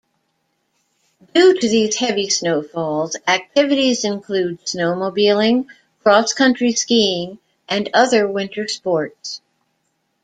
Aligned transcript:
Due 1.35 1.59
to 1.59 1.69
these 1.69 1.95
heavy 1.97 2.27
snowfalls, 2.27 3.15
activities 3.27 4.03
include 4.03 4.59
snowmobiling, 4.65 5.67
Cross-country 6.01 6.71
skiing 6.71 7.37
and 7.69 7.87
other 7.93 8.27
winter 8.27 8.67
sports. 8.67 9.41